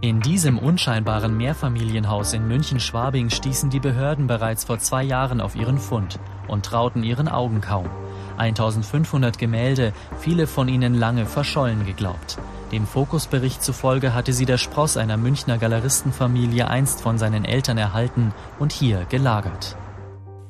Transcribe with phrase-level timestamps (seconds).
[0.00, 5.78] In diesem unscheinbaren Mehrfamilienhaus in München-Schwabing stießen die Behörden bereits vor zwei Jahren auf ihren
[5.78, 7.86] Fund und trauten ihren Augen kaum.
[8.36, 12.38] 1500 Gemälde, viele von ihnen lange verschollen geglaubt.
[12.70, 18.32] Dem Fokusbericht zufolge hatte sie der Spross einer Münchner Galeristenfamilie einst von seinen Eltern erhalten
[18.60, 19.76] und hier gelagert.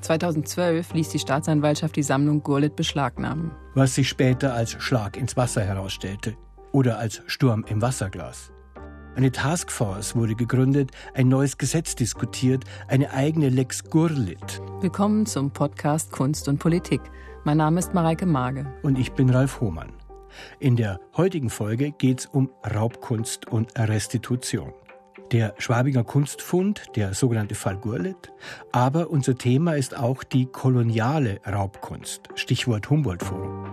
[0.02, 3.52] 2012 ließ die Staatsanwaltschaft die Sammlung Gurlitt beschlagnahmen.
[3.74, 6.36] Was sich später als Schlag ins Wasser herausstellte
[6.70, 8.52] oder als Sturm im Wasserglas.
[9.18, 14.62] Eine Taskforce wurde gegründet, ein neues Gesetz diskutiert, eine eigene Lex Gurlit.
[14.80, 17.00] Willkommen zum Podcast Kunst und Politik.
[17.42, 18.73] Mein Name ist Mareike Mage.
[18.84, 19.92] Und ich bin Ralf Hohmann.
[20.60, 24.73] In der heutigen Folge geht es um Raubkunst und Restitution.
[25.32, 28.30] Der Schwabinger Kunstfund, der sogenannte Fall Gurlit.
[28.70, 32.28] Aber unser Thema ist auch die koloniale Raubkunst.
[32.37, 33.66] Stichwort Humboldt-Forum.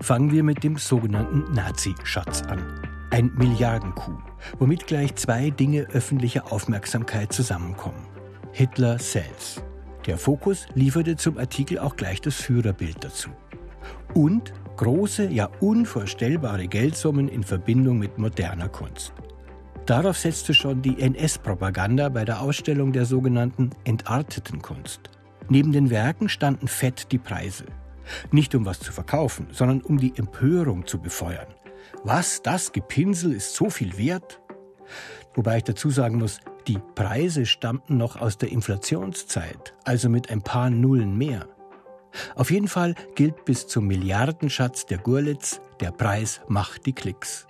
[0.00, 2.83] Fangen wir mit dem sogenannten Nazi-Schatz an.
[3.14, 4.18] Ein Milliardenkuh
[4.58, 8.08] womit gleich zwei Dinge öffentlicher Aufmerksamkeit zusammenkommen.
[8.50, 9.62] Hitler selbst.
[10.04, 13.30] Der Fokus lieferte zum Artikel auch gleich das Führerbild dazu.
[14.14, 19.12] Und große, ja unvorstellbare Geldsummen in Verbindung mit moderner Kunst.
[19.86, 25.02] Darauf setzte schon die NS-Propaganda bei der Ausstellung der sogenannten entarteten Kunst.
[25.48, 27.66] Neben den Werken standen fett die Preise.
[28.32, 31.53] Nicht um was zu verkaufen, sondern um die Empörung zu befeuern.
[32.06, 34.38] Was, das Gepinsel ist so viel wert?
[35.34, 40.42] Wobei ich dazu sagen muss, die Preise stammten noch aus der Inflationszeit, also mit ein
[40.42, 41.48] paar Nullen mehr.
[42.34, 47.46] Auf jeden Fall gilt bis zum Milliardenschatz der Gurlitz, der Preis macht die Klicks.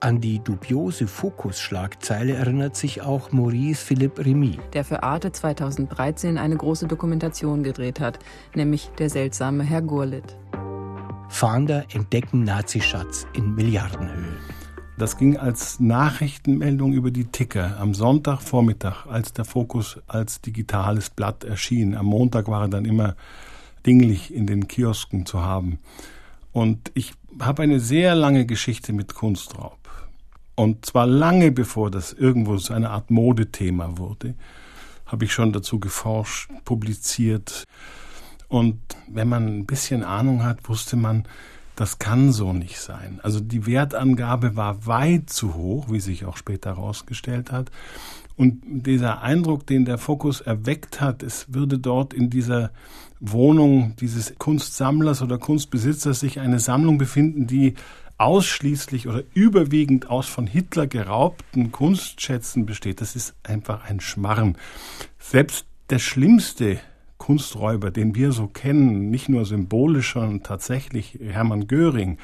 [0.00, 4.58] An die dubiose Fokus-Schlagzeile erinnert sich auch Maurice Philippe Remy.
[4.72, 8.18] Der für Arte 2013 eine große Dokumentation gedreht hat,
[8.56, 10.36] nämlich Der seltsame Herr Gurlitt.
[11.32, 14.36] Fahnder entdecken Nazischatz in Milliardenhöhe.
[14.98, 21.42] Das ging als Nachrichtenmeldung über die Ticker am Sonntagvormittag, als der Fokus als digitales Blatt
[21.42, 21.96] erschien.
[21.96, 23.16] Am Montag war er dann immer
[23.86, 25.78] dinglich in den Kiosken zu haben.
[26.52, 29.78] Und ich habe eine sehr lange Geschichte mit Kunstraub.
[30.54, 34.34] Und zwar lange bevor das irgendwo so eine Art Modethema wurde,
[35.06, 37.66] habe ich schon dazu geforscht, publiziert.
[38.52, 41.24] Und wenn man ein bisschen Ahnung hat, wusste man,
[41.74, 43.18] das kann so nicht sein.
[43.22, 47.70] Also die Wertangabe war weit zu hoch, wie sich auch später herausgestellt hat.
[48.36, 52.72] Und dieser Eindruck, den der Fokus erweckt hat, es würde dort in dieser
[53.20, 57.72] Wohnung dieses Kunstsammlers oder Kunstbesitzers sich eine Sammlung befinden, die
[58.18, 63.00] ausschließlich oder überwiegend aus von Hitler geraubten Kunstschätzen besteht.
[63.00, 64.58] Das ist einfach ein Schmarren.
[65.18, 66.80] Selbst der schlimmste
[67.22, 72.18] Kunsträuber, den wir so kennen, nicht nur symbolisch, sondern tatsächlich Hermann Göring,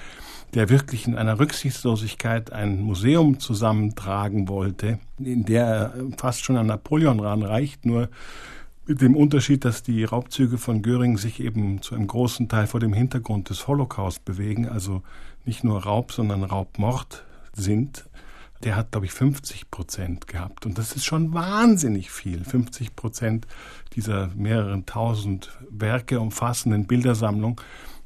[0.55, 6.67] der wirklich in einer Rücksichtslosigkeit ein Museum zusammentragen wollte, in der er fast schon an
[6.67, 8.09] Napoleon ranreicht, nur
[8.89, 12.81] mit dem Unterschied, dass die Raubzüge von Göring sich eben zu einem großen Teil vor
[12.81, 15.03] dem Hintergrund des Holocaust bewegen, also
[15.45, 18.08] nicht nur Raub, sondern Raubmord sind
[18.65, 20.67] der hat, glaube ich, 50 Prozent gehabt.
[20.67, 22.45] Und das ist schon wahnsinnig viel.
[22.45, 23.47] 50 Prozent
[23.95, 27.61] dieser mehreren tausend Werke umfassenden Bildersammlung.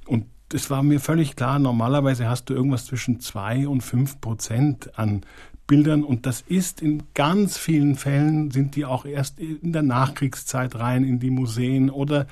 [0.07, 4.99] Und es war mir völlig klar, normalerweise hast du irgendwas zwischen zwei und fünf Prozent
[4.99, 5.23] an
[5.67, 6.05] Bildern.
[6.05, 11.05] Und das ist in ganz vielen Fällen, sind die auch erst in der Nachkriegszeit rein
[11.05, 12.27] in die Museen oder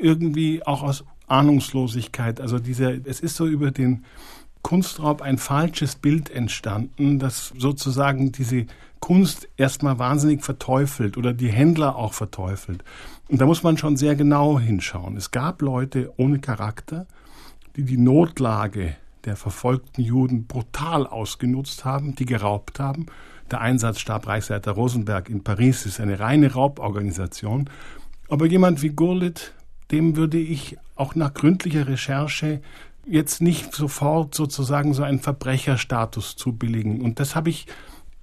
[0.00, 2.40] irgendwie auch aus Ahnungslosigkeit.
[2.40, 4.04] Also dieser, es ist so über den
[4.66, 8.66] Kunstraub ein falsches Bild entstanden, das sozusagen diese
[8.98, 12.82] Kunst erstmal wahnsinnig verteufelt oder die Händler auch verteufelt.
[13.28, 15.16] Und da muss man schon sehr genau hinschauen.
[15.16, 17.06] Es gab Leute ohne Charakter,
[17.76, 23.06] die die Notlage der verfolgten Juden brutal ausgenutzt haben, die geraubt haben.
[23.52, 27.70] Der Einsatzstab Reichsleiter Rosenberg in Paris ist eine reine Rauborganisation.
[28.28, 29.54] Aber jemand wie Gurlitt,
[29.92, 32.62] dem würde ich auch nach gründlicher Recherche
[33.08, 37.00] jetzt nicht sofort sozusagen so einen Verbrecherstatus zubilligen.
[37.00, 37.66] Und das habe ich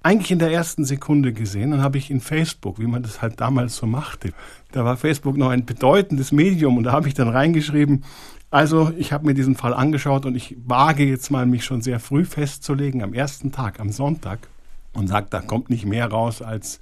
[0.02, 1.70] eigentlich in der ersten Sekunde gesehen.
[1.70, 4.32] Dann habe ich in Facebook, wie man das halt damals so machte,
[4.72, 8.04] da war Facebook noch ein bedeutendes Medium und da habe ich dann reingeschrieben,
[8.50, 11.98] also ich habe mir diesen Fall angeschaut und ich wage jetzt mal, mich schon sehr
[11.98, 14.46] früh festzulegen, am ersten Tag, am Sonntag,
[14.92, 16.78] und sage, da kommt nicht mehr raus als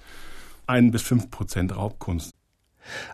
[0.67, 2.33] ein bis fünf Prozent Raubkunst.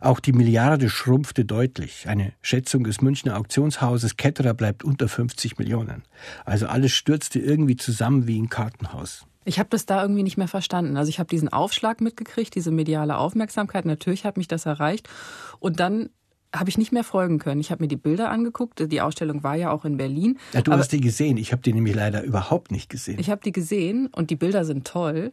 [0.01, 2.09] Auch die Milliarde schrumpfte deutlich.
[2.09, 6.03] Eine Schätzung des Münchner Auktionshauses Ketterer bleibt unter 50 Millionen.
[6.45, 9.27] Also alles stürzte irgendwie zusammen wie ein Kartenhaus.
[9.45, 10.97] Ich habe das da irgendwie nicht mehr verstanden.
[10.97, 13.87] Also ich habe diesen Aufschlag mitgekriegt, diese mediale Aufmerksamkeit.
[13.87, 15.09] Natürlich hat mich das erreicht.
[15.59, 16.11] Und dann
[16.55, 17.61] habe ich nicht mehr folgen können.
[17.61, 18.91] Ich habe mir die Bilder angeguckt.
[18.91, 20.39] Die Ausstellung war ja auch in Berlin.
[20.53, 21.37] Ja, du hast die gesehen.
[21.37, 23.19] Ich habe die nämlich leider überhaupt nicht gesehen.
[23.19, 25.33] Ich habe die gesehen und die Bilder sind toll.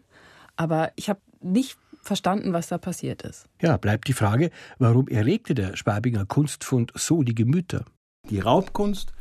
[0.56, 3.48] Aber ich habe nicht verstanden, was da passiert ist.
[3.62, 7.86] Ja, bleibt die Frage, warum erregte der Schwabinger Kunstfund so die Gemüter?
[8.30, 9.14] Die Raubkunst,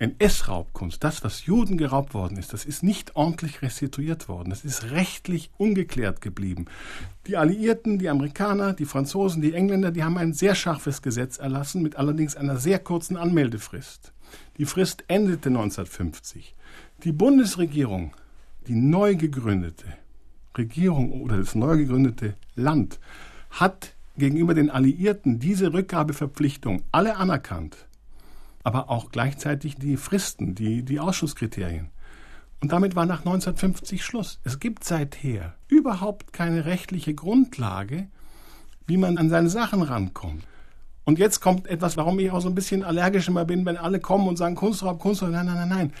[0.00, 4.50] NS-Raubkunst, das, was Juden geraubt worden ist, das ist nicht ordentlich restituiert worden.
[4.50, 6.66] Das ist rechtlich ungeklärt geblieben.
[7.26, 11.82] Die Alliierten, die Amerikaner, die Franzosen, die Engländer, die haben ein sehr scharfes Gesetz erlassen,
[11.82, 14.12] mit allerdings einer sehr kurzen Anmeldefrist.
[14.56, 16.54] Die Frist endete 1950.
[17.02, 18.14] Die Bundesregierung,
[18.68, 19.86] die neu gegründete
[20.58, 22.98] Regierung oder das neu gegründete Land,
[23.50, 27.88] hat gegenüber den Alliierten diese Rückgabeverpflichtung alle anerkannt
[28.68, 31.88] aber auch gleichzeitig die Fristen, die, die Ausschusskriterien.
[32.60, 34.40] Und damit war nach 1950 Schluss.
[34.44, 38.08] Es gibt seither überhaupt keine rechtliche Grundlage,
[38.86, 40.44] wie man an seine Sachen rankommt.
[41.04, 44.00] Und jetzt kommt etwas, warum ich auch so ein bisschen allergisch immer bin, wenn alle
[44.00, 45.30] kommen und sagen Kunstraub, Kunstraub.
[45.30, 45.92] Nein, nein, nein, nein.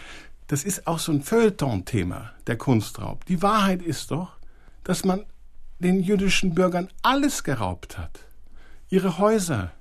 [0.48, 3.24] Das ist auch so ein Feuilleton-Thema, der Kunstraub.
[3.24, 4.32] Die Wahrheit ist doch,
[4.84, 5.24] dass man
[5.78, 8.20] den jüdischen Bürgern alles geraubt hat.
[8.90, 9.72] Ihre Häuser,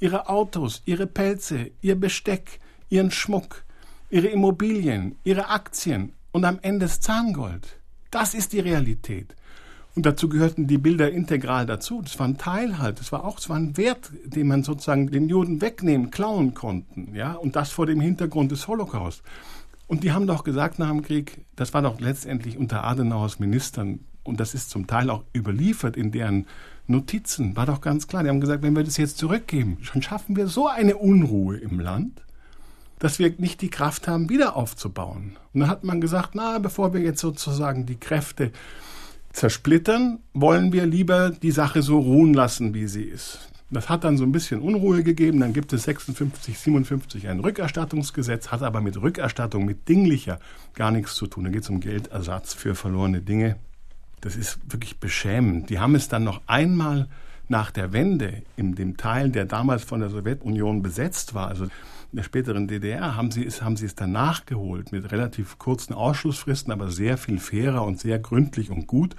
[0.00, 3.64] ihre Autos, ihre Pelze, ihr Besteck, ihren Schmuck,
[4.10, 7.80] ihre Immobilien, ihre Aktien und am Ende das Zahngold.
[8.10, 9.34] Das ist die Realität.
[9.94, 12.02] Und dazu gehörten die Bilder integral dazu.
[12.02, 13.00] Das war ein Teil halt.
[13.00, 17.14] Das war auch, das war ein Wert, den man sozusagen den Juden wegnehmen, klauen konnten.
[17.14, 19.22] Ja, und das vor dem Hintergrund des Holocaust.
[19.86, 24.00] Und die haben doch gesagt nach dem Krieg, das war doch letztendlich unter Adenauers Ministern,
[24.26, 26.46] und das ist zum Teil auch überliefert in deren
[26.86, 28.22] Notizen, war doch ganz klar.
[28.22, 31.80] Die haben gesagt, wenn wir das jetzt zurückgeben, dann schaffen wir so eine Unruhe im
[31.80, 32.22] Land,
[32.98, 35.36] dass wir nicht die Kraft haben, wieder aufzubauen.
[35.52, 38.52] Und dann hat man gesagt, na, bevor wir jetzt sozusagen die Kräfte
[39.32, 43.50] zersplittern, wollen wir lieber die Sache so ruhen lassen, wie sie ist.
[43.68, 45.40] Das hat dann so ein bisschen Unruhe gegeben.
[45.40, 50.38] Dann gibt es 56, 57 ein Rückerstattungsgesetz, hat aber mit Rückerstattung, mit dinglicher
[50.74, 51.44] gar nichts zu tun.
[51.44, 53.56] Da geht es um Geldersatz für verlorene Dinge.
[54.26, 55.70] Das ist wirklich beschämend.
[55.70, 57.06] Die haben es dann noch einmal
[57.46, 61.70] nach der Wende in dem Teil, der damals von der Sowjetunion besetzt war, also in
[62.10, 66.72] der späteren DDR, haben sie es, haben sie es dann nachgeholt mit relativ kurzen Ausschlussfristen,
[66.72, 69.14] aber sehr viel fairer und sehr gründlich und gut.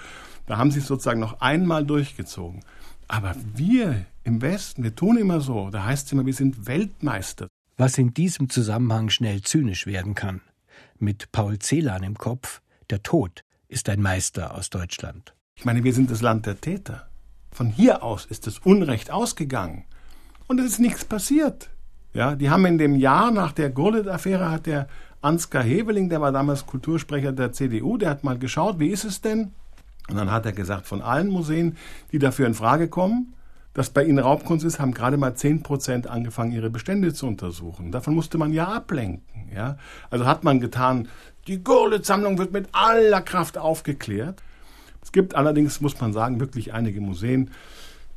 [0.45, 2.65] Da haben sie es sozusagen noch einmal durchgezogen.
[3.07, 5.69] Aber wir im Westen, wir tun immer so.
[5.69, 7.48] Da heißt es immer, wir sind Weltmeister.
[7.77, 10.42] Was in diesem Zusammenhang schnell zynisch werden kann.
[11.00, 15.33] Mit Paul Celan im Kopf, der Tod ist ein Meister aus Deutschland.
[15.55, 17.07] Ich meine, wir sind das Land der Täter.
[17.51, 19.85] Von hier aus ist das Unrecht ausgegangen.
[20.47, 21.69] Und es ist nichts passiert.
[22.13, 24.87] Ja, die haben in dem Jahr nach der Gurlitt-Affäre hat der
[25.21, 29.21] Ansgar Heveling, der war damals Kultursprecher der CDU, der hat mal geschaut, wie ist es
[29.21, 29.51] denn?
[30.09, 31.75] Und dann hat er gesagt, von allen Museen,
[32.11, 33.33] die dafür in Frage kommen,
[33.73, 37.91] dass bei ihnen Raubkunst ist, haben gerade mal 10 Prozent angefangen, ihre Bestände zu untersuchen.
[37.91, 39.51] Davon musste man ja ablenken.
[39.53, 39.77] Ja?
[40.09, 41.09] Also hat man getan,
[41.47, 44.41] die Gurlitt-Sammlung wird mit aller Kraft aufgeklärt.
[45.01, 47.51] Es gibt allerdings, muss man sagen, wirklich einige Museen.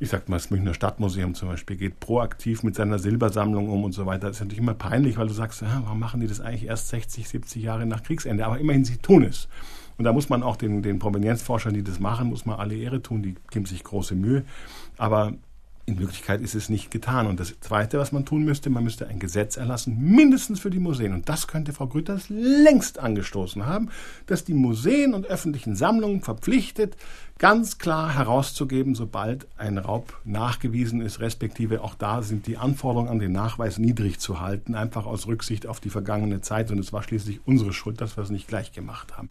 [0.00, 3.92] Ich sag mal, das Münchner Stadtmuseum zum Beispiel geht proaktiv mit seiner Silbersammlung um und
[3.92, 4.28] so weiter.
[4.28, 6.88] Das ist natürlich immer peinlich, weil du sagst, ja, warum machen die das eigentlich erst
[6.88, 8.44] 60, 70 Jahre nach Kriegsende?
[8.46, 9.48] Aber immerhin, sie tun es.
[9.98, 13.02] Und da muss man auch den, den Provenienzforschern, die das machen, muss man alle Ehre
[13.02, 13.22] tun.
[13.22, 14.44] Die geben sich große Mühe.
[14.96, 15.34] Aber
[15.90, 17.26] in Wirklichkeit ist es nicht getan.
[17.26, 20.78] Und das Zweite, was man tun müsste, man müsste ein Gesetz erlassen, mindestens für die
[20.78, 21.12] Museen.
[21.12, 23.90] Und das könnte Frau Grütters längst angestoßen haben,
[24.26, 26.96] dass die Museen und öffentlichen Sammlungen verpflichtet,
[27.38, 33.18] ganz klar herauszugeben, sobald ein Raub nachgewiesen ist, respektive auch da sind die Anforderungen an
[33.18, 36.70] den Nachweis niedrig zu halten, einfach aus Rücksicht auf die vergangene Zeit.
[36.70, 39.28] Und es war schließlich unsere Schuld, dass wir es nicht gleich gemacht haben.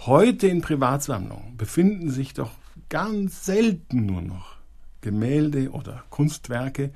[0.00, 2.50] Heute in Privatsammlungen befinden sich doch
[2.88, 4.55] ganz selten nur noch
[5.00, 6.90] Gemälde oder Kunstwerke,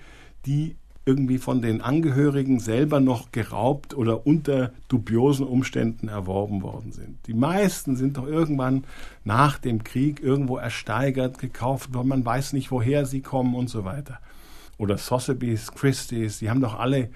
[0.46, 0.76] die
[1.06, 7.26] irgendwie von den Angehörigen selber noch geraubt oder unter dubiosen Umständen erworben worden sind.
[7.26, 8.84] Die meisten sind doch irgendwann
[9.24, 13.84] nach dem Krieg irgendwo ersteigert, gekauft worden, man weiß nicht, woher sie kommen und so
[13.84, 14.20] weiter.
[14.76, 17.10] Oder Sotheby's, Christie's, die haben doch alle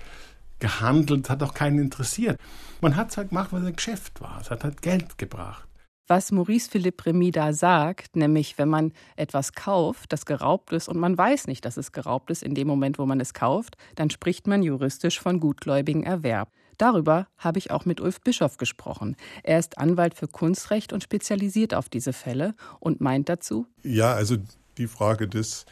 [0.58, 2.40] gehandelt, hat doch keinen interessiert.
[2.80, 4.38] Man hat es halt gemacht, weil es ein Geschäft war.
[4.40, 5.68] Es hat halt Geld gebracht
[6.06, 10.98] was Maurice Philippe Remy da sagt, nämlich wenn man etwas kauft, das geraubt ist und
[10.98, 14.10] man weiß nicht, dass es geraubt ist in dem Moment, wo man es kauft, dann
[14.10, 16.50] spricht man juristisch von gutgläubigen Erwerb.
[16.78, 19.16] Darüber habe ich auch mit Ulf Bischoff gesprochen.
[19.42, 24.36] Er ist Anwalt für Kunstrecht und spezialisiert auf diese Fälle und meint dazu: Ja, also
[24.76, 25.66] die Frage des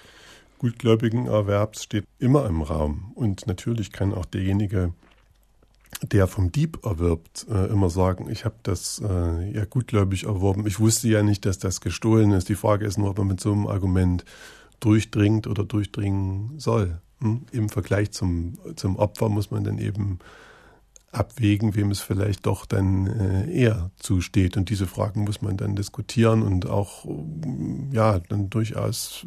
[0.58, 3.10] gutgläubigen Erwerbs steht immer im Raum.
[3.16, 4.94] Und natürlich kann auch derjenige,
[6.02, 10.66] der vom Dieb erwirbt, äh, immer sagen, ich habe das äh, ja gutgläubig erworben.
[10.66, 12.48] Ich wusste ja nicht, dass das gestohlen ist.
[12.48, 14.24] Die Frage ist nur, ob man mit so einem Argument
[14.80, 17.00] durchdringt oder durchdringen soll.
[17.20, 17.42] Hm?
[17.52, 20.18] Im Vergleich zum, zum Opfer muss man dann eben
[21.12, 24.56] abwägen, wem es vielleicht doch dann äh, eher zusteht.
[24.56, 27.04] Und diese Fragen muss man dann diskutieren und auch
[27.92, 29.26] ja dann durchaus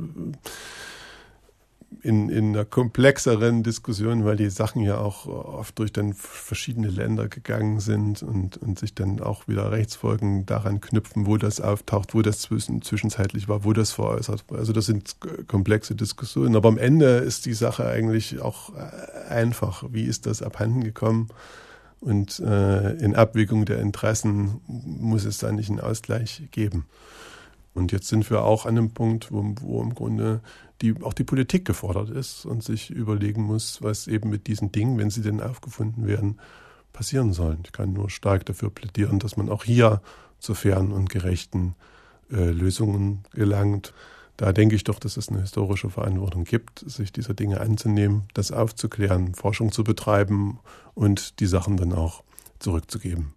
[2.02, 7.28] in, in einer komplexeren Diskussion, weil die Sachen ja auch oft durch dann verschiedene Länder
[7.28, 12.22] gegangen sind und, und sich dann auch wieder Rechtsfolgen daran knüpfen, wo das auftaucht, wo
[12.22, 14.60] das zwischen, zwischenzeitlich war, wo das veräußert war.
[14.60, 16.56] Also das sind komplexe Diskussionen.
[16.56, 19.84] Aber am Ende ist die Sache eigentlich auch äh, einfach.
[19.92, 21.30] Wie ist das abhanden gekommen?
[22.02, 26.86] Und äh, in Abwägung der Interessen muss es da nicht einen Ausgleich geben.
[27.74, 30.42] Und jetzt sind wir auch an einem Punkt, wo, wo im Grunde
[30.82, 34.98] die, auch die Politik gefordert ist und sich überlegen muss, was eben mit diesen Dingen,
[34.98, 36.40] wenn sie denn aufgefunden werden,
[36.94, 37.60] passieren sollen.
[37.66, 40.02] Ich kann nur stark dafür plädieren, dass man auch hier
[40.40, 41.76] zu fairen und gerechten
[42.32, 43.94] äh, Lösungen gelangt.
[44.38, 48.52] Da denke ich doch, dass es eine historische Verantwortung gibt, sich dieser Dinge anzunehmen, das
[48.52, 50.60] aufzuklären, Forschung zu betreiben
[50.94, 52.24] und die Sachen dann auch
[52.60, 53.34] zurückzugeben.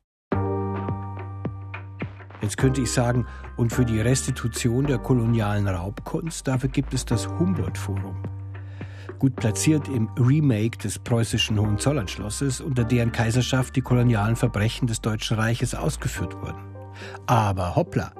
[2.40, 3.26] Jetzt könnte ich sagen,
[3.56, 8.22] und für die Restitution der kolonialen Raubkunst, dafür gibt es das Humboldt-Forum.
[9.18, 15.36] Gut platziert im Remake des preußischen Hohenzollernschlosses, unter deren Kaiserschaft die kolonialen Verbrechen des Deutschen
[15.36, 16.62] Reiches ausgeführt wurden.
[17.26, 18.12] Aber hoppla,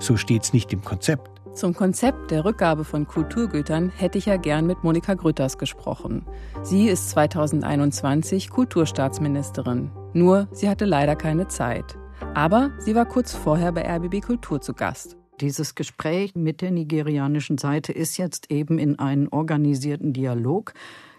[0.00, 1.30] so steht's nicht im Konzept.
[1.54, 6.24] Zum Konzept der Rückgabe von Kulturgütern hätte ich ja gern mit Monika Grütters gesprochen.
[6.62, 9.90] Sie ist 2021 Kulturstaatsministerin.
[10.12, 11.99] Nur sie hatte leider keine Zeit.
[12.34, 15.16] Aber sie war kurz vorher bei RBB Kultur zu Gast.
[15.40, 20.74] Dieses Gespräch mit der nigerianischen Seite ist jetzt eben in einen organisierten Dialog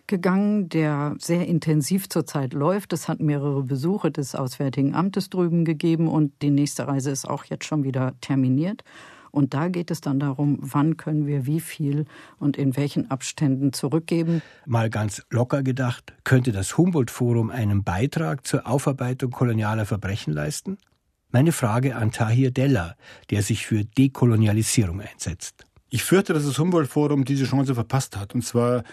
[0.08, 2.94] gegangen, der sehr intensiv zurzeit läuft.
[2.94, 7.46] Es hat mehrere Besuche des Auswärtigen Amtes drüben gegeben und die nächste Reise ist auch
[7.46, 8.84] jetzt schon wieder terminiert.
[9.32, 12.06] Und da geht es dann darum, wann können wir wie viel
[12.38, 14.42] und in welchen Abständen zurückgeben.
[14.66, 20.78] Mal ganz locker gedacht, könnte das Humboldt-Forum einen Beitrag zur Aufarbeitung kolonialer Verbrechen leisten?
[21.34, 22.96] Meine Frage an Tahir Della,
[23.30, 25.66] der sich für Dekolonialisierung einsetzt.
[25.90, 28.36] Ich fürchte, dass das Humboldt-Forum diese Chance verpasst hat.
[28.36, 28.84] Und zwar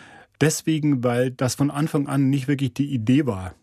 [0.40, 3.54] deswegen, weil das von Anfang an nicht wirklich die Idee war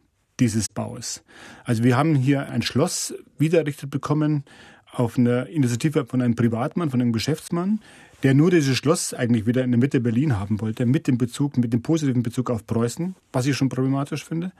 [0.42, 1.24] dieses Baus.
[1.64, 4.44] Also wir haben hier ein Schloss wiedererrichtet bekommen
[4.92, 7.80] auf eine Initiative von einem Privatmann, von einem Geschäftsmann,
[8.24, 11.58] der nur dieses Schloss eigentlich wieder in der Mitte Berlin haben wollte, mit dem Bezug,
[11.58, 14.52] mit dem positiven Bezug auf Preußen, was ich schon problematisch finde.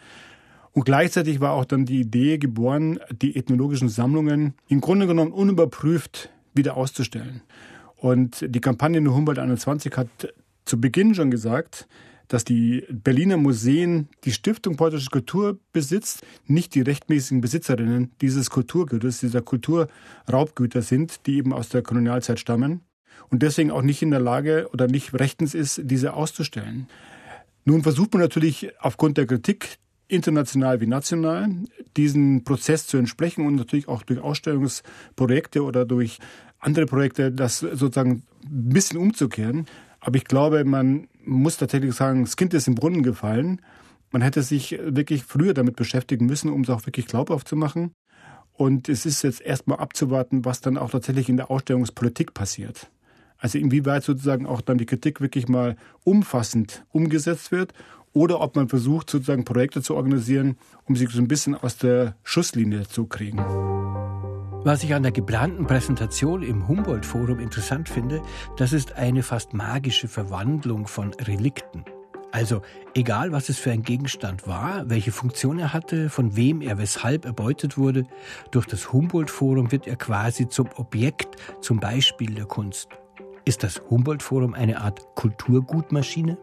[0.76, 6.30] Und gleichzeitig war auch dann die Idee geboren, die ethnologischen Sammlungen im Grunde genommen unüberprüft
[6.54, 7.42] wieder auszustellen.
[7.96, 10.10] Und die Kampagne Nur Humboldt 21 hat
[10.66, 11.88] zu Beginn schon gesagt,
[12.28, 19.22] dass die Berliner Museen die Stiftung Preußische Kultur besitzt, nicht die rechtmäßigen Besitzerinnen dieses Kulturgüters,
[19.22, 22.82] dieser Kulturraubgüter sind, die eben aus der Kolonialzeit stammen
[23.30, 26.88] und deswegen auch nicht in der Lage oder nicht rechtens ist, diese auszustellen.
[27.64, 31.50] Nun versucht man natürlich aufgrund der Kritik international wie national,
[31.98, 36.20] diesen Prozess zu entsprechen und natürlich auch durch Ausstellungsprojekte oder durch
[36.60, 39.66] andere Projekte das sozusagen ein bisschen umzukehren.
[40.00, 43.62] Aber ich glaube, man muss tatsächlich sagen, das Kind ist im Brunnen gefallen.
[44.12, 47.92] Man hätte sich wirklich früher damit beschäftigen müssen, um es auch wirklich glaubhaft zu machen.
[48.54, 52.90] Und es ist jetzt erstmal abzuwarten, was dann auch tatsächlich in der Ausstellungspolitik passiert.
[53.38, 57.74] Also inwieweit sozusagen auch dann die Kritik wirklich mal umfassend umgesetzt wird
[58.16, 62.16] oder ob man versucht, sozusagen Projekte zu organisieren, um sich so ein bisschen aus der
[62.24, 63.38] Schusslinie zu kriegen.
[64.64, 68.22] Was ich an der geplanten Präsentation im Humboldt-Forum interessant finde,
[68.58, 71.84] das ist eine fast magische Verwandlung von Relikten.
[72.32, 72.62] Also
[72.96, 77.26] egal, was es für ein Gegenstand war, welche Funktion er hatte, von wem er weshalb
[77.26, 78.06] erbeutet wurde,
[78.52, 82.90] durch das Humboldt-Forum wird er quasi zum Objekt, zum Beispiel der Kunst.
[83.44, 86.38] Ist das Humboldt-Forum eine Art Kulturgutmaschine?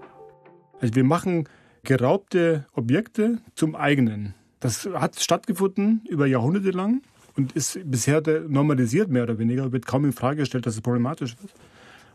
[0.81, 1.49] Also wir machen
[1.85, 4.35] geraubte Objekte zum eigenen.
[4.61, 7.03] Das hat stattgefunden über Jahrhunderte lang
[7.37, 11.37] und ist bisher normalisiert, mehr oder weniger, wird kaum in Frage gestellt, dass es problematisch
[11.41, 11.53] wird.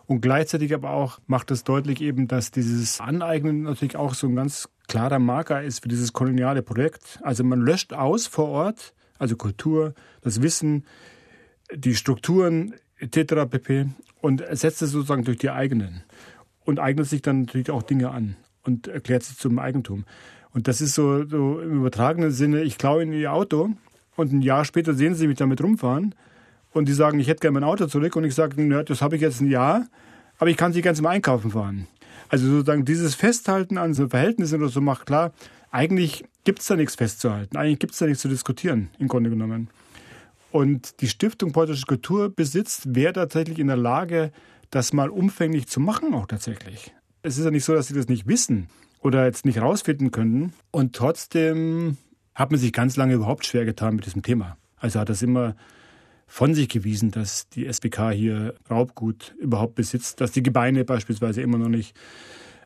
[0.05, 4.35] Und gleichzeitig aber auch macht es deutlich eben, dass dieses Aneignen natürlich auch so ein
[4.35, 7.19] ganz klarer Marker ist für dieses koloniale Projekt.
[7.23, 10.85] Also man löscht aus vor Ort, also Kultur, das Wissen,
[11.73, 13.49] die Strukturen etc.
[13.49, 13.87] pp.
[14.21, 16.03] und setzt es sozusagen durch die eigenen
[16.63, 20.05] und eignet sich dann natürlich auch Dinge an und erklärt sich zum Eigentum.
[20.53, 23.71] Und das ist so, so im übertragenen Sinne, ich klaue Ihnen Ihr Auto
[24.15, 26.13] und ein Jahr später sehen Sie mich damit rumfahren
[26.73, 29.21] und die sagen, ich hätte gerne mein Auto zurück und ich sage, das habe ich
[29.21, 29.87] jetzt ein Jahr,
[30.37, 31.87] aber ich kann Sie ganz zum Einkaufen fahren.
[32.29, 35.31] Also sozusagen dieses Festhalten an so Verhältnissen oder so macht klar,
[35.71, 39.29] eigentlich gibt es da nichts festzuhalten, eigentlich gibt es da nichts zu diskutieren, im Grunde
[39.29, 39.69] genommen.
[40.51, 44.31] Und die Stiftung Preußische Kultur besitzt, wäre tatsächlich in der Lage,
[44.71, 46.91] das mal umfänglich zu machen, auch tatsächlich
[47.27, 48.67] es ist ja nicht so, dass sie das nicht wissen
[49.01, 50.53] oder jetzt nicht rausfinden können.
[50.71, 51.97] Und trotzdem
[52.33, 54.57] hat man sich ganz lange überhaupt schwer getan mit diesem Thema.
[54.77, 55.55] Also hat das immer
[56.27, 61.57] von sich gewiesen, dass die SBK hier Raubgut überhaupt besitzt, dass die Gebeine beispielsweise immer
[61.57, 61.95] noch nicht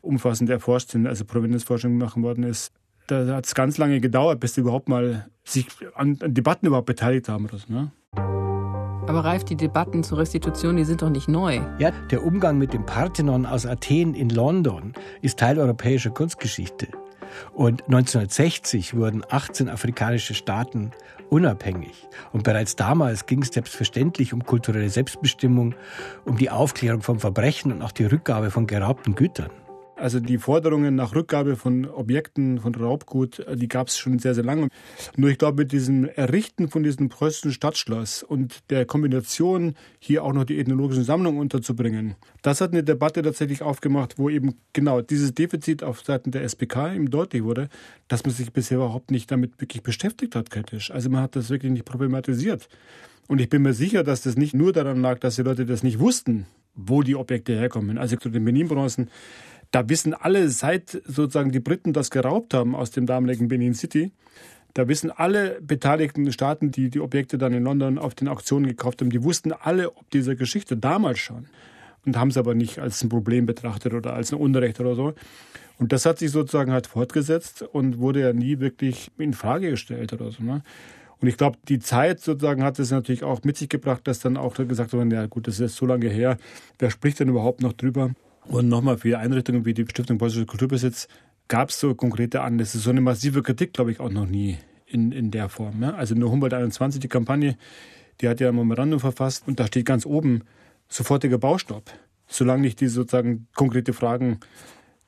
[0.01, 2.73] umfassend erforscht sind, also Provenienzforschung machen worden ist.
[3.07, 6.87] Da hat es ganz lange gedauert, bis die überhaupt mal sich an, an Debatten überhaupt
[6.87, 7.71] beteiligt haben oder so.
[7.71, 7.91] Ne?
[9.11, 11.59] Aber Ralf, die Debatten zur Restitution, die sind doch nicht neu.
[11.79, 16.87] Ja, der Umgang mit dem Parthenon aus Athen in London ist Teil europäischer Kunstgeschichte.
[17.53, 20.91] Und 1960 wurden 18 afrikanische Staaten
[21.29, 22.07] unabhängig.
[22.31, 25.75] Und bereits damals ging es selbstverständlich um kulturelle Selbstbestimmung,
[26.23, 29.49] um die Aufklärung von Verbrechen und auch die Rückgabe von geraubten Gütern.
[30.01, 34.33] Also die Forderungen nach Rückgabe von Objekten, von Raubgut, äh, die gab es schon sehr,
[34.33, 34.69] sehr lange.
[35.15, 40.33] Nur ich glaube, mit diesem Errichten von diesem preußischen Stadtschloss und der Kombination, hier auch
[40.33, 45.35] noch die ethnologischen Sammlungen unterzubringen, das hat eine Debatte tatsächlich aufgemacht, wo eben genau dieses
[45.35, 47.69] Defizit auf Seiten der SPK eben deutlich wurde,
[48.07, 50.89] dass man sich bisher überhaupt nicht damit wirklich beschäftigt hat, kritisch.
[50.89, 52.69] Also man hat das wirklich nicht problematisiert.
[53.27, 55.83] Und ich bin mir sicher, dass das nicht nur daran lag, dass die Leute das
[55.83, 57.99] nicht wussten, wo die Objekte herkommen.
[57.99, 59.09] Also zu den Benin-Bronzen
[59.71, 64.11] da wissen alle, seit sozusagen die Briten das geraubt haben aus dem damaligen Benin City,
[64.73, 69.01] da wissen alle beteiligten Staaten, die die Objekte dann in London auf den Auktionen gekauft
[69.01, 71.47] haben, die wussten alle ob dieser Geschichte damals schon
[72.05, 75.13] und haben es aber nicht als ein Problem betrachtet oder als ein Unrecht oder so.
[75.77, 80.13] Und das hat sich sozusagen halt fortgesetzt und wurde ja nie wirklich in Frage gestellt
[80.13, 80.43] oder so.
[80.43, 80.63] Ne?
[81.19, 84.37] Und ich glaube, die Zeit sozusagen hat es natürlich auch mit sich gebracht, dass dann
[84.37, 86.37] auch gesagt wurde, ja gut, das ist so lange her,
[86.79, 88.11] wer spricht denn überhaupt noch drüber?
[88.45, 91.07] Und nochmal für Einrichtungen wie die Stiftung Preußischer Kulturbesitz
[91.47, 92.79] gab es so konkrete Anlässe.
[92.79, 95.81] So eine massive Kritik, glaube ich, auch noch nie in, in der Form.
[95.83, 95.93] Ja?
[95.93, 97.57] Also nur Humboldt 21, die Kampagne,
[98.19, 100.43] die hat ja ein Memorandum verfasst und da steht ganz oben
[100.87, 101.91] sofortiger Baustopp,
[102.27, 104.39] solange nicht diese sozusagen konkrete Fragen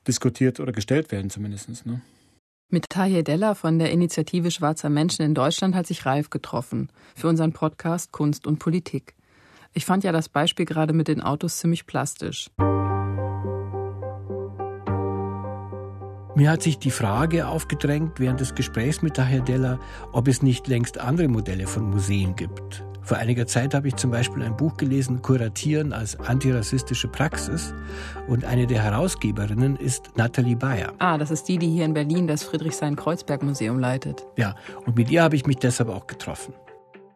[0.06, 1.86] diskutiert oder gestellt werden zumindest.
[1.86, 2.00] Ne?
[2.70, 7.28] Mit Tahir Della von der Initiative Schwarzer Menschen in Deutschland hat sich Ralf getroffen für
[7.28, 9.14] unseren Podcast Kunst und Politik.
[9.74, 12.50] Ich fand ja das Beispiel gerade mit den Autos ziemlich plastisch.
[16.36, 19.78] Mir hat sich die Frage aufgedrängt während des Gesprächs mit Tahir Della,
[20.10, 22.84] ob es nicht längst andere Modelle von Museen gibt.
[23.02, 27.72] Vor einiger Zeit habe ich zum Beispiel ein Buch gelesen, Kuratieren als antirassistische Praxis.
[28.26, 30.92] Und eine der Herausgeberinnen ist Nathalie Bayer.
[30.98, 34.24] Ah, das ist die, die hier in Berlin das Friedrichshain-Kreuzberg-Museum leitet.
[34.36, 36.54] Ja, und mit ihr habe ich mich deshalb auch getroffen.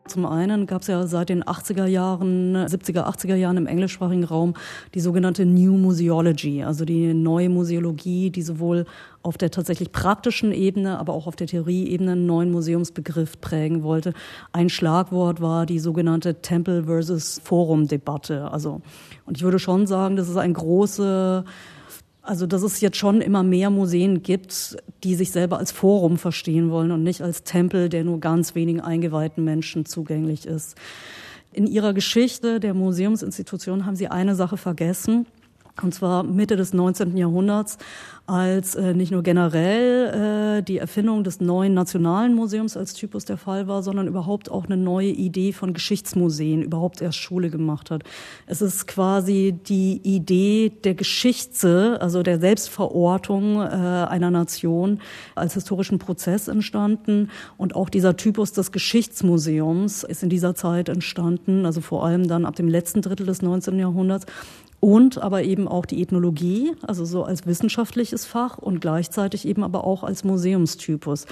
[0.08, 4.54] Zum einen gab es ja seit den 80er Jahren, 70er, 80er Jahren im englischsprachigen Raum
[4.94, 8.86] die sogenannte New Museology, also die neue Museologie, die sowohl
[9.22, 14.14] auf der tatsächlich praktischen Ebene, aber auch auf der Theorieebene einen neuen Museumsbegriff prägen wollte.
[14.52, 18.50] Ein Schlagwort war die sogenannte Temple versus Forum Debatte.
[18.50, 18.80] Also,
[19.26, 21.44] und ich würde schon sagen, das ist ein große
[22.28, 26.70] also, dass es jetzt schon immer mehr Museen gibt, die sich selber als Forum verstehen
[26.70, 30.76] wollen und nicht als Tempel, der nur ganz wenigen eingeweihten Menschen zugänglich ist.
[31.54, 35.26] In ihrer Geschichte der Museumsinstitution haben sie eine Sache vergessen.
[35.82, 37.16] Und zwar Mitte des 19.
[37.16, 37.78] Jahrhunderts,
[38.26, 43.38] als äh, nicht nur generell äh, die Erfindung des neuen Nationalen Museums als Typus der
[43.38, 48.02] Fall war, sondern überhaupt auch eine neue Idee von Geschichtsmuseen überhaupt erst Schule gemacht hat.
[48.46, 55.00] Es ist quasi die Idee der Geschichte, also der Selbstverortung äh, einer Nation
[55.34, 57.30] als historischen Prozess entstanden.
[57.56, 62.44] Und auch dieser Typus des Geschichtsmuseums ist in dieser Zeit entstanden, also vor allem dann
[62.44, 63.78] ab dem letzten Drittel des 19.
[63.78, 64.26] Jahrhunderts
[64.80, 69.84] und aber eben auch die Ethnologie, also so als wissenschaftliches Fach und gleichzeitig eben aber
[69.84, 71.26] auch als Museumstypus.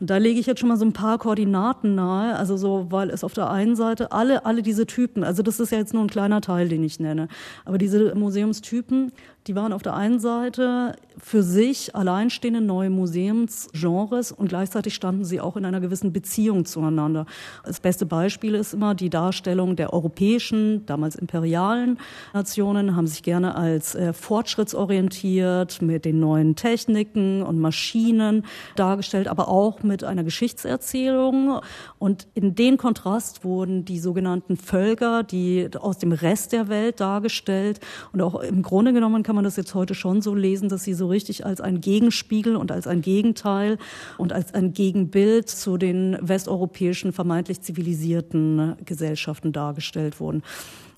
[0.00, 3.10] Und da lege ich jetzt schon mal so ein paar Koordinaten nahe, also so, weil
[3.10, 6.02] es auf der einen Seite alle, alle diese Typen, also das ist ja jetzt nur
[6.02, 7.28] ein kleiner Teil, den ich nenne,
[7.64, 9.12] aber diese Museumstypen,
[9.46, 15.40] die waren auf der einen Seite für sich alleinstehende neue Museumsgenres und gleichzeitig standen sie
[15.40, 17.24] auch in einer gewissen Beziehung zueinander.
[17.64, 21.98] Das beste Beispiel ist immer die Darstellung der europäischen, damals imperialen
[22.34, 28.44] Nationen, haben sich gerne als äh, fortschrittsorientiert mit den neuen Techniken und Maschinen
[28.76, 31.60] dargestellt, aber auch mit einer Geschichtserzählung.
[31.98, 37.80] Und in den Kontrast wurden die sogenannten Völker, die aus dem Rest der Welt dargestellt
[38.12, 40.94] und auch im Grunde genommen kann man das jetzt heute schon so lesen, dass sie
[40.94, 43.78] so richtig als ein Gegenspiegel und als ein Gegenteil
[44.16, 50.42] und als ein Gegenbild zu den westeuropäischen vermeintlich zivilisierten Gesellschaften dargestellt wurden.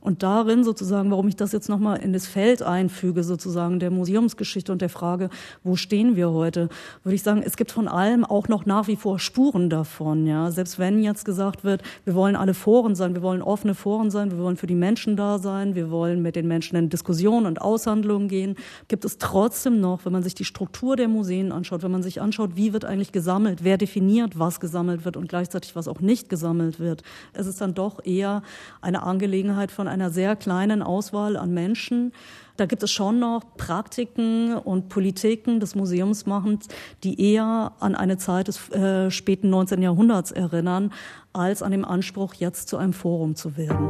[0.01, 4.73] Und darin sozusagen, warum ich das jetzt nochmal in das Feld einfüge, sozusagen der Museumsgeschichte
[4.73, 5.29] und der Frage,
[5.63, 6.71] wo stehen wir heute,
[7.03, 10.27] würde ich sagen, es gibt von allem auch noch nach wie vor Spuren davon.
[10.27, 14.11] Ja, selbst wenn jetzt gesagt wird, wir wollen alle Foren sein, wir wollen offene Foren
[14.11, 17.45] sein, wir wollen für die Menschen da sein, wir wollen mit den Menschen in Diskussionen
[17.45, 18.57] und Aushandlungen gehen,
[18.89, 22.23] gibt es trotzdem noch, wenn man sich die Struktur der Museen anschaut, wenn man sich
[22.23, 26.31] anschaut, wie wird eigentlich gesammelt, wer definiert, was gesammelt wird und gleichzeitig was auch nicht
[26.31, 27.03] gesammelt wird.
[27.35, 28.43] Es ist dann doch eher
[28.81, 32.13] eine Angelegenheit von einer sehr kleinen Auswahl an Menschen.
[32.57, 36.69] Da gibt es schon noch Praktiken und Politiken des Museumsmachens,
[37.05, 39.83] die eher an eine Zeit des äh, späten 19.
[39.83, 40.93] Jahrhunderts erinnern,
[41.33, 43.89] als an den Anspruch, jetzt zu einem Forum zu werden.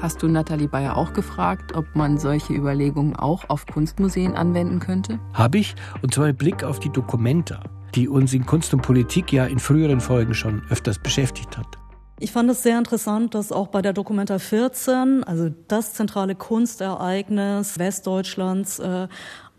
[0.00, 5.18] Hast du Nathalie Bayer auch gefragt, ob man solche Überlegungen auch auf Kunstmuseen anwenden könnte?
[5.32, 7.62] Habe ich, und zwar mit Blick auf die Dokumenta,
[7.94, 11.78] die uns in Kunst und Politik ja in früheren Folgen schon öfters beschäftigt hat.
[12.18, 17.78] Ich fand es sehr interessant, dass auch bei der Dokumenta 14, also das zentrale Kunstereignis
[17.78, 19.08] Westdeutschlands, äh,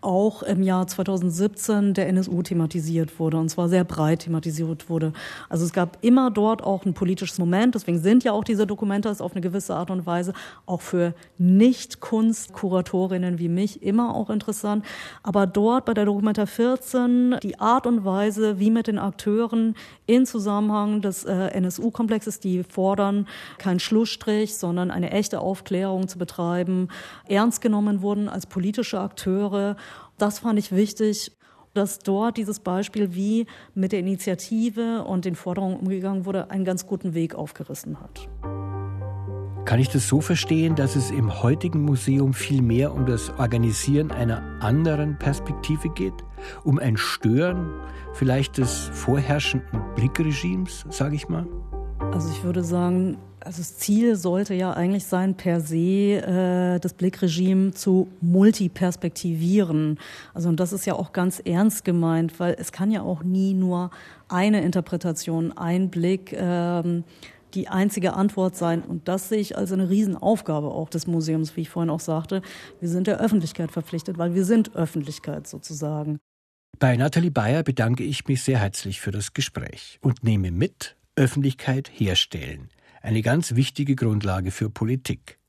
[0.01, 5.13] auch im Jahr 2017 der NSU thematisiert wurde und zwar sehr breit thematisiert wurde.
[5.49, 9.07] Also es gab immer dort auch ein politisches Moment, deswegen sind ja auch diese Dokumente
[9.19, 10.33] auf eine gewisse Art und Weise
[10.65, 14.85] auch für Nicht-Kunstkuratorinnen wie mich immer auch interessant.
[15.23, 20.25] Aber dort bei der Dokumenta 14 die Art und Weise, wie mit den Akteuren in
[20.25, 26.89] Zusammenhang des äh, NSU-Komplexes, die fordern, kein Schlussstrich, sondern eine echte Aufklärung zu betreiben,
[27.27, 29.75] ernst genommen wurden als politische Akteure
[30.17, 31.31] das fand ich wichtig,
[31.73, 36.87] dass dort dieses Beispiel, wie mit der Initiative und den Forderungen umgegangen wurde, einen ganz
[36.87, 38.27] guten Weg aufgerissen hat.
[39.65, 44.11] Kann ich das so verstehen, dass es im heutigen Museum viel mehr um das Organisieren
[44.11, 46.13] einer anderen Perspektive geht?
[46.63, 47.73] Um ein Stören
[48.13, 51.45] vielleicht des vorherrschenden Blickregimes, sage ich mal?
[52.17, 56.95] Also ich würde sagen, also das Ziel sollte ja eigentlich sein, per se äh, das
[56.95, 59.99] Blickregime zu multiperspektivieren.
[60.33, 63.53] Also und das ist ja auch ganz ernst gemeint, weil es kann ja auch nie
[63.53, 63.91] nur
[64.29, 67.03] eine Interpretation, ein Blick ähm,
[67.53, 68.81] die einzige Antwort sein.
[68.81, 72.41] Und das sehe ich als eine Riesenaufgabe auch des Museums, wie ich vorhin auch sagte.
[72.79, 76.17] Wir sind der Öffentlichkeit verpflichtet, weil wir sind Öffentlichkeit sozusagen.
[76.79, 81.89] Bei Nathalie Bayer bedanke ich mich sehr herzlich für das Gespräch und nehme mit, Öffentlichkeit
[81.93, 82.69] herstellen
[83.01, 85.39] eine ganz wichtige Grundlage für Politik.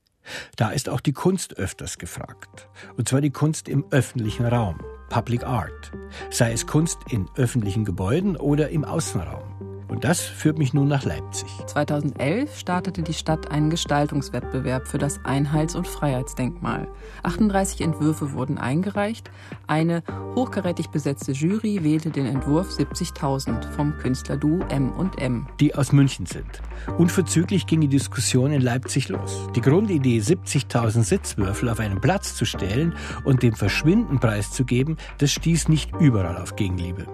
[0.55, 2.69] Da ist auch die Kunst öfters gefragt.
[2.97, 4.79] Und zwar die Kunst im öffentlichen Raum,
[5.09, 5.91] Public Art,
[6.29, 9.48] sei es Kunst in öffentlichen Gebäuden oder im Außenraum.
[9.89, 11.49] Und das führt mich nun nach Leipzig.
[11.65, 16.87] 2011 startete die Stadt einen Gestaltungswettbewerb für das Einheits- und Freiheitsdenkmal.
[17.23, 19.31] 38 Entwürfe wurden eingereicht.
[19.65, 20.03] Eine
[20.35, 25.47] hochkarätig besetzte Jury wählte den Entwurf 70.000 vom Künstlerduo M&M.
[25.59, 26.61] Die aus München sind.
[26.99, 29.47] Unverzüglich ging die Diskussion in Leipzig los.
[29.55, 35.67] Die Grundidee, 70.000 Sitzwürfel auf einen Platz zu stellen und dem Verschwinden preiszugeben, das stieß
[35.67, 37.07] nicht überall auf Gegenliebe.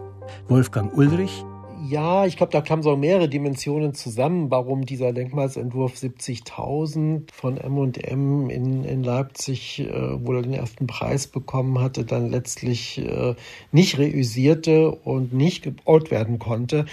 [0.47, 1.45] Wolfgang Ulrich,
[1.89, 8.49] ja, ich glaube, da kamen so mehrere Dimensionen zusammen, warum dieser Denkmalsentwurf 70.000 von M&M
[8.49, 13.35] in, in Leipzig, äh, wo er den ersten Preis bekommen hatte, dann letztlich äh,
[13.71, 16.85] nicht reüsierte und nicht gebaut werden konnte.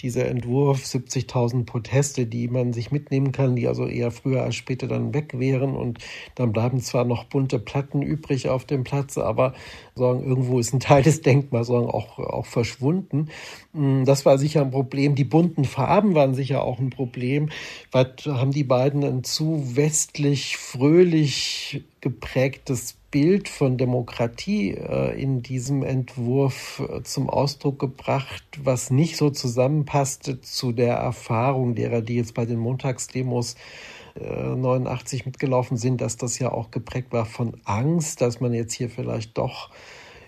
[0.00, 4.88] Dieser Entwurf 70.000 Proteste, die man sich mitnehmen kann, die also eher früher als später
[4.88, 5.98] dann weg wären und
[6.34, 9.54] dann bleiben zwar noch bunte Platten übrig auf dem Platz, aber
[9.94, 13.28] sagen, irgendwo ist ein Teil des Denkmals sagen, auch, auch verschwunden.
[13.72, 15.14] Mm, das war sicher ein Problem.
[15.14, 17.50] Die bunten Farben waren sicher auch ein Problem,
[17.90, 25.82] weil haben die beiden ein zu westlich, fröhlich geprägtes Bild von Demokratie äh, in diesem
[25.82, 32.34] Entwurf äh, zum Ausdruck gebracht, was nicht so zusammenpasste zu der Erfahrung derer, die jetzt
[32.34, 33.56] bei den Montagsdemos
[34.14, 38.74] 89 äh, mitgelaufen sind, dass das ja auch geprägt war von Angst, dass man jetzt
[38.74, 39.70] hier vielleicht doch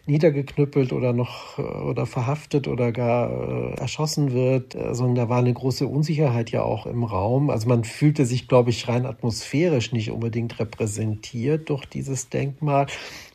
[0.06, 5.52] niedergeknüppelt oder noch äh, oder verhaftet oder gar äh, erschossen wird, sondern da war eine
[5.52, 7.50] große Unsicherheit ja auch im Raum.
[7.50, 12.86] Also man fühlte sich, glaube ich, rein atmosphärisch nicht unbedingt repräsentiert durch dieses Denkmal.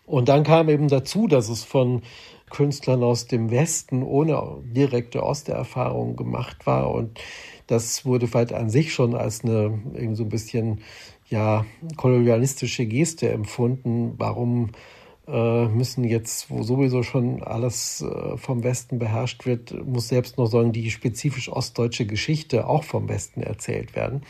[0.05, 2.01] Und dann kam eben dazu, dass es von
[2.49, 7.19] Künstlern aus dem Westen ohne direkte Osterfahrung gemacht war und
[7.67, 10.81] das wurde vielleicht an sich schon als eine irgendwie so ein bisschen
[11.29, 11.65] ja
[11.97, 14.15] kolonialistische Geste empfunden.
[14.17, 14.98] Warum äh,
[15.31, 20.71] müssen jetzt, wo sowieso schon alles äh, vom Westen beherrscht wird, muss selbst noch sagen,
[20.71, 24.23] die spezifisch ostdeutsche Geschichte auch vom Westen erzählt werden.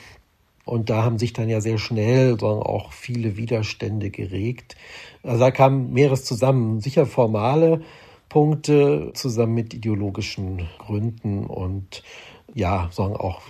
[0.66, 4.76] Und da haben sich dann ja sehr schnell sondern auch viele Widerstände geregt.
[5.24, 6.80] Also da kam mehres zusammen.
[6.80, 7.82] Sicher formale
[8.28, 12.04] Punkte zusammen mit ideologischen Gründen und
[12.54, 13.42] ja, sagen auch,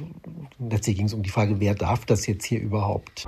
[0.60, 3.28] letztlich ging es um die Frage, wer darf das jetzt hier überhaupt?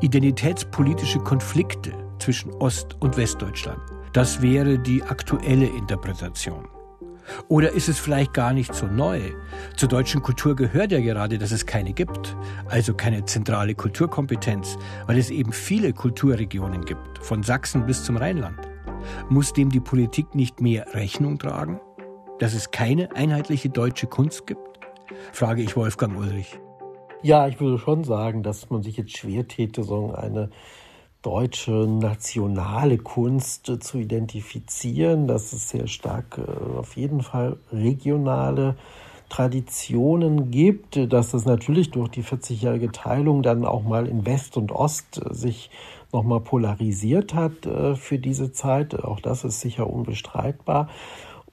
[0.00, 3.80] Identitätspolitische Konflikte zwischen Ost- und Westdeutschland.
[4.12, 6.68] Das wäre die aktuelle Interpretation.
[7.48, 9.20] Oder ist es vielleicht gar nicht so neu?
[9.76, 15.18] Zur deutschen Kultur gehört ja gerade, dass es keine gibt, also keine zentrale Kulturkompetenz, weil
[15.18, 18.58] es eben viele Kulturregionen gibt, von Sachsen bis zum Rheinland.
[19.28, 21.80] Muss dem die Politik nicht mehr Rechnung tragen?
[22.38, 24.80] Dass es keine einheitliche deutsche Kunst gibt?
[25.32, 26.58] Frage ich Wolfgang Ulrich.
[27.22, 30.50] Ja, ich würde schon sagen, dass man sich jetzt schwer täte, so eine
[31.24, 38.76] deutsche nationale Kunst äh, zu identifizieren, dass es sehr stark äh, auf jeden Fall regionale
[39.30, 44.70] Traditionen gibt, dass es natürlich durch die 40-jährige Teilung dann auch mal in West und
[44.70, 45.70] Ost äh, sich
[46.12, 49.02] nochmal polarisiert hat für diese Zeit.
[49.02, 50.88] Auch das ist sicher unbestreitbar.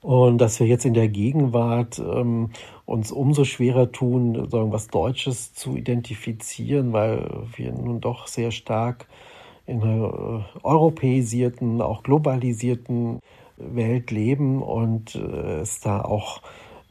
[0.02, 2.52] Und dass wir jetzt in der Gegenwart ähm,
[2.86, 9.08] uns umso schwerer tun, sagen, was Deutsches zu identifizieren, weil wir nun doch sehr stark
[9.66, 13.20] in einer äh, europäisierten, auch globalisierten
[13.58, 16.42] Welt leben und äh, es da auch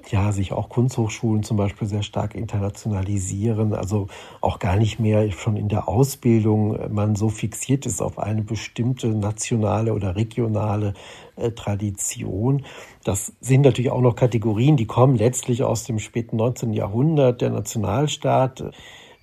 [0.08, 4.08] ja, sich auch Kunsthochschulen zum Beispiel sehr stark internationalisieren, also
[4.40, 9.08] auch gar nicht mehr schon in der Ausbildung man so fixiert ist auf eine bestimmte
[9.08, 10.94] nationale oder regionale
[11.36, 12.64] äh, Tradition.
[13.04, 16.72] Das sind natürlich auch noch Kategorien, die kommen letztlich aus dem späten 19.
[16.72, 17.40] Jahrhundert.
[17.40, 18.64] Der Nationalstaat,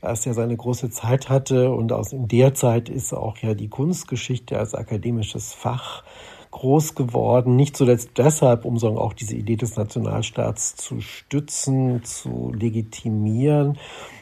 [0.01, 3.69] als er seine große Zeit hatte und aus in der Zeit ist auch ja die
[3.69, 6.03] Kunstgeschichte als akademisches Fach
[6.51, 12.51] groß geworden, nicht zuletzt deshalb, um so auch diese Idee des Nationalstaats zu stützen, zu
[12.53, 13.77] legitimieren.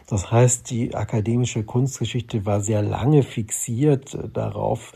[0.07, 4.93] Das heißt, die akademische Kunstgeschichte war sehr lange fixiert darauf,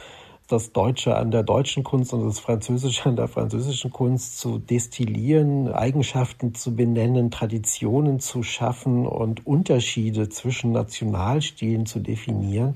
[0.51, 5.71] das Deutsche an der deutschen Kunst und das Französische an der französischen Kunst zu destillieren,
[5.71, 12.73] Eigenschaften zu benennen, Traditionen zu schaffen und Unterschiede zwischen Nationalstilen zu definieren.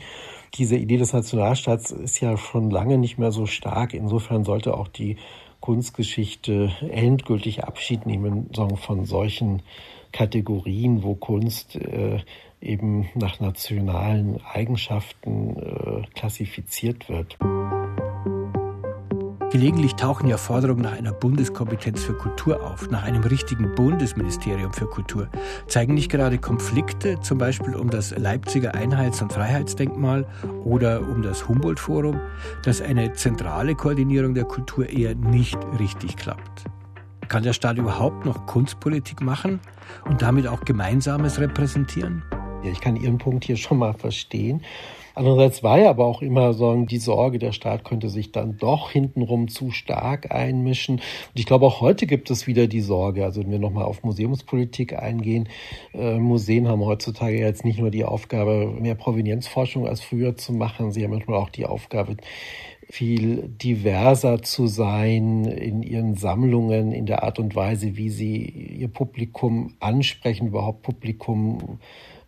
[0.56, 3.94] Diese Idee des Nationalstaats ist ja schon lange nicht mehr so stark.
[3.94, 5.18] Insofern sollte auch die
[5.60, 9.62] Kunstgeschichte endgültig Abschied nehmen von solchen
[10.12, 12.20] Kategorien, wo Kunst äh,
[12.64, 17.38] eben nach nationalen Eigenschaften äh, klassifiziert wird.
[19.52, 24.88] Gelegentlich tauchen ja Forderungen nach einer Bundeskompetenz für Kultur auf, nach einem richtigen Bundesministerium für
[24.88, 25.30] Kultur.
[25.68, 30.26] Zeigen nicht gerade Konflikte, zum Beispiel um das Leipziger Einheits- und Freiheitsdenkmal
[30.64, 32.20] oder um das Humboldt-Forum,
[32.64, 36.66] dass eine zentrale Koordinierung der Kultur eher nicht richtig klappt?
[37.28, 39.60] Kann der Staat überhaupt noch Kunstpolitik machen
[40.06, 42.24] und damit auch Gemeinsames repräsentieren?
[42.72, 44.62] Ich kann Ihren Punkt hier schon mal verstehen.
[45.16, 48.90] Andererseits war ja aber auch immer so die Sorge, der Staat könnte sich dann doch
[48.90, 50.96] hintenrum zu stark einmischen.
[50.96, 51.04] Und
[51.36, 54.98] ich glaube, auch heute gibt es wieder die Sorge, also wenn wir nochmal auf Museumspolitik
[54.98, 55.50] eingehen,
[55.94, 60.92] äh, Museen haben heutzutage jetzt nicht nur die Aufgabe, mehr Provenienzforschung als früher zu machen,
[60.92, 62.18] sie haben manchmal auch die Aufgabe,
[62.90, 68.88] viel diverser zu sein in ihren Sammlungen, in der Art und Weise, wie sie ihr
[68.88, 71.80] Publikum ansprechen, überhaupt Publikum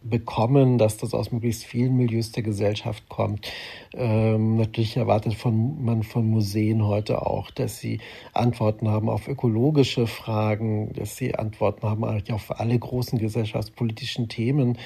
[0.09, 3.51] bekommen, dass das aus möglichst vielen Milieus der Gesellschaft kommt.
[3.93, 7.99] Ähm, natürlich erwartet von, man von Museen heute auch, dass sie
[8.33, 14.77] Antworten haben auf ökologische Fragen, dass sie Antworten haben auf alle großen gesellschaftspolitischen Themen,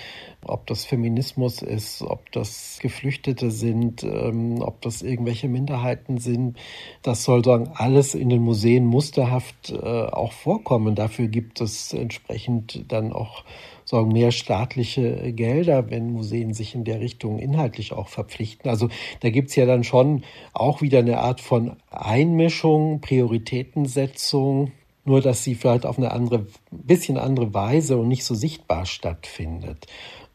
[0.45, 6.57] ob das Feminismus ist, ob das Geflüchtete sind, ähm, ob das irgendwelche Minderheiten sind.
[7.01, 10.95] Das soll sagen, alles in den Museen musterhaft äh, auch vorkommen.
[10.95, 13.43] Dafür gibt es entsprechend dann auch
[13.89, 18.69] sagen, mehr staatliche Gelder, wenn Museen sich in der Richtung inhaltlich auch verpflichten.
[18.69, 18.89] Also
[19.21, 20.23] da gibt's ja dann schon
[20.53, 24.73] auch wieder eine Art von Einmischung, Prioritätensetzung,
[25.05, 29.87] nur dass sie vielleicht auf eine andere, bisschen andere Weise und nicht so sichtbar stattfindet.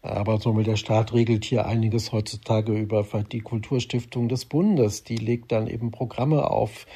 [0.02, 5.04] Aber zum Beispiel der Staat regelt hier einiges heutzutage über die Kulturstiftung des Bundes.
[5.04, 6.86] Die legt dann eben Programme auf,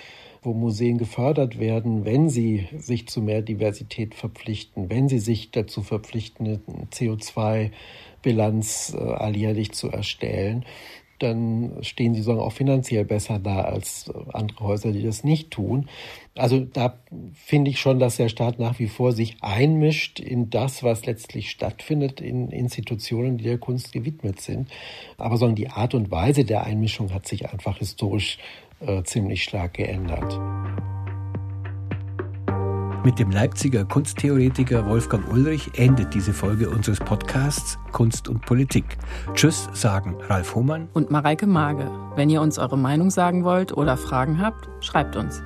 [0.43, 5.83] wo Museen gefördert werden, wenn sie sich zu mehr Diversität verpflichten, wenn sie sich dazu
[5.83, 6.61] verpflichten, eine
[6.93, 10.65] CO2-Bilanz äh, alljährlich zu erstellen,
[11.19, 15.89] dann stehen sie sagen, auch finanziell besser da als andere Häuser, die das nicht tun.
[16.37, 16.99] Also da
[17.35, 21.51] finde ich schon, dass der Staat nach wie vor sich einmischt in das, was letztlich
[21.51, 24.69] stattfindet in Institutionen, die der Kunst gewidmet sind.
[25.17, 28.39] Aber sondern die Art und Weise der Einmischung hat sich einfach historisch
[28.81, 30.98] äh, ziemlich stark geändert.
[33.05, 38.99] Mit dem Leipziger Kunsttheoretiker Wolfgang Ulrich endet diese Folge unseres Podcasts Kunst und Politik.
[39.35, 41.91] Tschüss sagen Ralf Hohmann und Mareike Mage.
[42.17, 45.43] Wenn ihr uns eure Meinung sagen wollt oder Fragen habt, schreibt uns.